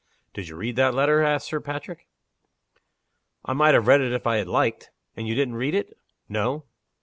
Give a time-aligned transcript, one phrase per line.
[0.33, 2.07] "Did you read that letter?" asked Sir Patrick.
[3.45, 5.95] "I might have read it if I had liked." "And you didn't read it?"
[6.27, 6.65] "No."